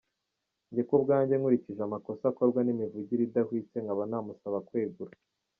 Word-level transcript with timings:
Njye 0.69 0.83
ku 0.89 0.95
bwanjye 1.03 1.33
nkurikije 1.37 1.81
amakosa 1.87 2.23
akorwa 2.31 2.59
n’imivugire 2.63 3.21
idahwitse 3.25 3.75
nkaba 3.83 4.03
namusaba 4.11 4.59
kwegura. 4.67 5.13